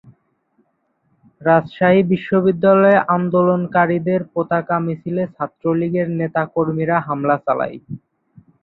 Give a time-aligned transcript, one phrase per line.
[1.41, 7.77] রাজশাহী বিশ্ববিদ্যালয়ে আন্দোলনকারীদের পতাকা মিছিলে ছাত্রলীগের নেতা-কর্মীরা হামলা চালায়।